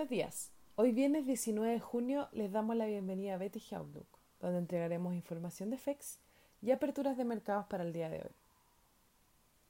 [0.00, 0.50] Buenos días.
[0.76, 4.06] Hoy viernes 19 de junio les damos la bienvenida a BTG Outlook,
[4.40, 6.18] donde entregaremos información de FEX
[6.62, 8.30] y aperturas de mercados para el día de hoy.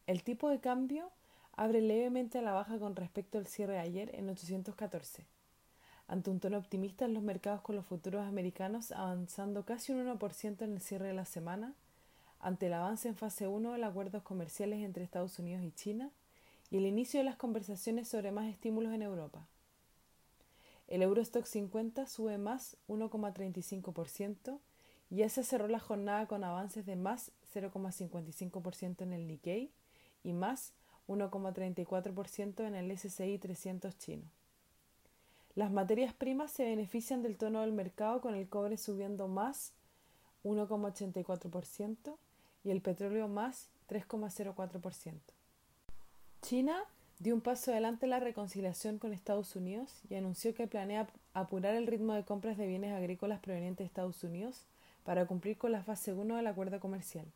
[0.06, 1.10] El tipo de cambio
[1.56, 5.26] abre levemente a la baja con respecto al cierre de ayer en 814,
[6.06, 10.62] ante un tono optimista en los mercados con los futuros americanos avanzando casi un 1%
[10.62, 11.74] en el cierre de la semana,
[12.38, 16.12] ante el avance en fase 1 de acuerdos comerciales entre Estados Unidos y China
[16.70, 19.48] y el inicio de las conversaciones sobre más estímulos en Europa.
[20.90, 24.58] El Eurostock 50 sube más 1,35%
[25.08, 29.72] y ya se cerró la jornada con avances de más 0,55% en el Nikkei
[30.24, 30.72] y más
[31.06, 34.24] 1,34% en el SCI 300 chino.
[35.54, 39.72] Las materias primas se benefician del tono del mercado con el cobre subiendo más
[40.42, 42.16] 1,84%
[42.64, 45.20] y el petróleo más 3,04%.
[46.42, 46.82] China
[47.20, 51.74] dio un paso adelante en la reconciliación con Estados Unidos y anunció que planea apurar
[51.74, 54.64] el ritmo de compras de bienes agrícolas provenientes de Estados Unidos
[55.04, 57.26] para cumplir con la fase 1 del acuerdo comercial,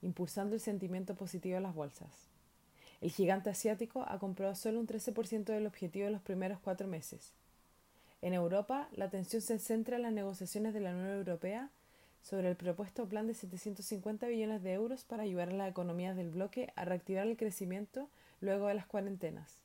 [0.00, 2.08] impulsando el sentimiento positivo de las bolsas.
[3.00, 7.32] El gigante asiático ha comprado solo un 13% del objetivo en los primeros cuatro meses.
[8.22, 11.68] En Europa, la atención se centra en las negociaciones de la Unión Europea
[12.22, 16.30] sobre el propuesto plan de 750 billones de euros para ayudar a las economías del
[16.30, 18.08] bloque a reactivar el crecimiento
[18.40, 19.62] luego de las cuarentenas.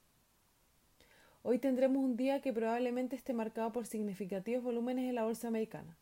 [1.43, 5.97] Hoy tendremos un día que probablemente esté marcado por significativos volúmenes en la bolsa americana,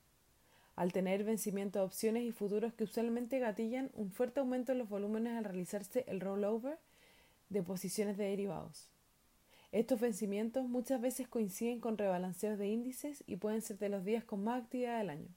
[0.75, 4.89] al tener vencimiento de opciones y futuros que usualmente gatillan un fuerte aumento en los
[4.89, 6.77] volúmenes al realizarse el rollover
[7.49, 8.89] de posiciones de derivados.
[9.71, 14.23] Estos vencimientos muchas veces coinciden con rebalanceos de índices y pueden ser de los días
[14.23, 15.29] con más actividad del año.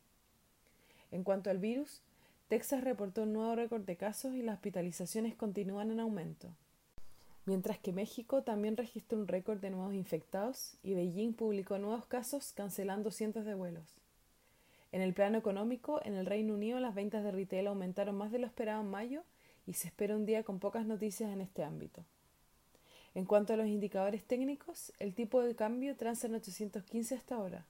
[1.10, 2.02] En cuanto al virus,
[2.48, 6.48] Texas reportó un nuevo récord de casos y las hospitalizaciones continúan en aumento
[7.44, 12.52] mientras que México también registró un récord de nuevos infectados y Beijing publicó nuevos casos
[12.52, 13.96] cancelando cientos de vuelos.
[14.92, 18.38] En el plano económico, en el Reino Unido las ventas de retail aumentaron más de
[18.38, 19.24] lo esperado en mayo
[19.66, 22.04] y se espera un día con pocas noticias en este ámbito.
[23.14, 27.66] En cuanto a los indicadores técnicos, el tipo de cambio transa en 815 hasta ahora,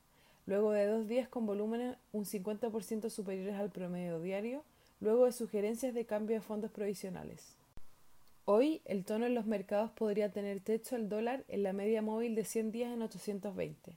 [0.47, 4.65] luego de dos días con volúmenes un 50% superiores al promedio diario,
[5.01, 7.57] luego de sugerencias de cambio de fondos provisionales.
[8.45, 12.35] Hoy el tono en los mercados podría tener techo al dólar en la media móvil
[12.35, 13.97] de 100 días en 820,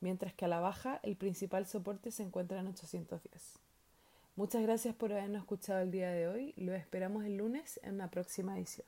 [0.00, 3.60] mientras que a la baja el principal soporte se encuentra en 810.
[4.34, 6.54] Muchas gracias por habernos escuchado el día de hoy.
[6.56, 8.86] Lo esperamos el lunes en una próxima edición.